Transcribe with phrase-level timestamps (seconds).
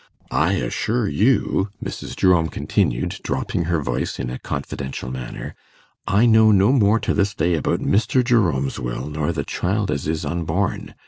[0.31, 2.15] I assure you,' Mrs.
[2.15, 5.53] Jerome continued, dropping her voice in a confidential manner,
[6.07, 8.23] 'I know no more to this day about Mr.
[8.23, 10.95] Jerome's will, nor the child as is unborn.